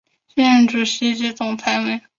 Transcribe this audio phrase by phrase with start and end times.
[0.29, 2.01] 现任主席及总裁为。